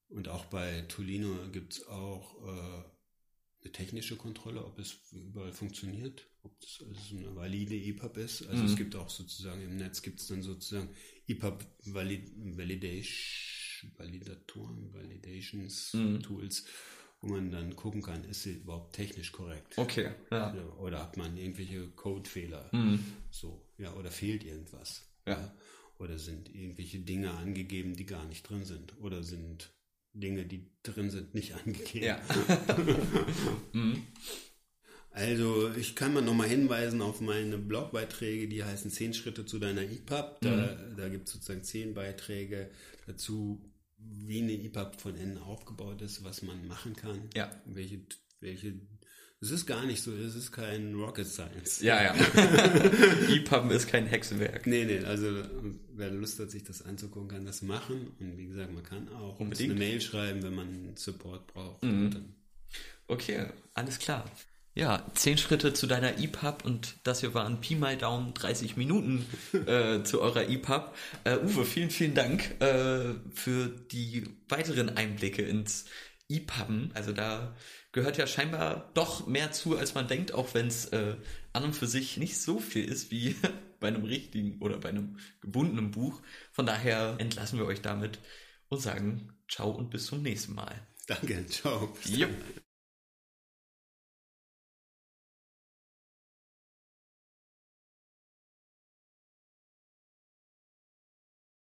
[0.07, 2.83] und auch bei Tolino gibt es auch äh,
[3.61, 8.47] eine technische Kontrolle, ob es überall funktioniert, ob das alles eine valide EPUB ist.
[8.47, 8.69] Also Mhm.
[8.69, 10.95] es gibt auch sozusagen im Netz gibt es dann sozusagen
[11.27, 16.21] EPUB Valid Validation, Validatoren, Validations Mhm.
[16.21, 16.65] Tools,
[17.21, 19.77] wo man dann gucken kann, ist sie überhaupt technisch korrekt.
[19.77, 20.13] Okay.
[20.31, 22.69] Ja, Oder hat man irgendwelche Codefehler?
[22.73, 23.03] Mhm.
[23.29, 25.09] So, ja, oder fehlt irgendwas?
[25.27, 25.53] Ja.
[25.97, 28.93] Oder sind irgendwelche Dinge angegeben, die gar nicht drin sind?
[29.01, 29.71] Oder sind
[30.13, 32.05] Dinge, die drin sind, nicht angegeben?
[32.05, 32.21] Ja.
[33.73, 34.03] mhm.
[35.11, 39.81] Also, ich kann mal nochmal hinweisen auf meine Blogbeiträge, die heißen 10 Schritte zu deiner
[39.81, 40.37] EPUB.
[40.41, 40.97] Da, Mhm.
[40.97, 42.69] da gibt es sozusagen 10 Beiträge
[43.07, 43.59] dazu,
[43.97, 47.29] wie eine EPUB von innen aufgebaut ist, was man machen kann.
[47.35, 47.51] Ja.
[47.65, 47.99] Welche,
[48.39, 48.75] welche,
[49.41, 51.81] es ist gar nicht so, es ist kein Rocket Science.
[51.81, 52.13] Ja, ja.
[53.29, 54.67] EPUB ist kein Hexenwerk.
[54.67, 55.27] Nee, nee, also
[55.93, 58.11] wer Lust hat, sich das anzugucken, kann das machen.
[58.19, 59.71] Und wie gesagt, man kann auch Unbedingt.
[59.71, 61.83] eine Mail schreiben, wenn man Support braucht.
[61.83, 62.33] Mhm.
[63.07, 64.29] Okay, alles klar.
[64.75, 69.25] Ja, zehn Schritte zu deiner EPUB und das hier waren Pi mal Daumen 30 Minuten
[69.65, 70.93] äh, zu eurer EPUB.
[71.23, 75.85] Äh, Uwe, vielen, vielen Dank äh, für die weiteren Einblicke ins
[76.29, 76.91] EPUBen.
[76.93, 77.55] Also da
[77.91, 81.15] gehört ja scheinbar doch mehr zu, als man denkt, auch wenn es äh,
[81.53, 83.35] an und für sich nicht so viel ist wie
[83.79, 86.21] bei einem richtigen oder bei einem gebundenen Buch.
[86.51, 88.19] Von daher entlassen wir euch damit
[88.67, 90.87] und sagen Ciao und bis zum nächsten Mal.
[91.07, 91.91] danke, ciao.
[92.07, 92.29] Yep.